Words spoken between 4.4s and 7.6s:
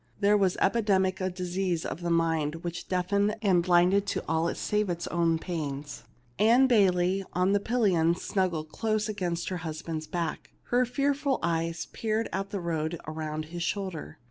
save its own pains. Ann Bayley on the